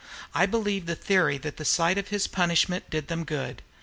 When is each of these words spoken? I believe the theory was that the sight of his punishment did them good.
I 0.33 0.47
believe 0.47 0.87
the 0.87 0.95
theory 0.95 1.35
was 1.35 1.43
that 1.43 1.57
the 1.57 1.63
sight 1.63 1.99
of 1.99 2.07
his 2.07 2.25
punishment 2.25 2.89
did 2.89 3.07
them 3.07 3.23
good. 3.23 3.61